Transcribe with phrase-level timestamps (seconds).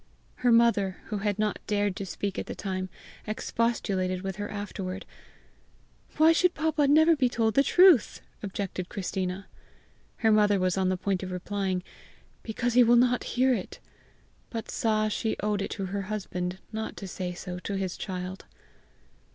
[0.37, 2.89] Her mother, who had not dared to speak at the time,
[3.27, 5.05] expostulated with her afterward.
[6.17, 9.45] "Why should papa never be told the truth?" objected Christina.
[10.15, 11.83] Her mother was on the point of replying,
[12.41, 13.77] "Because he will not hear it,"
[14.49, 18.45] but saw she owed it to her husband not to say so to his child.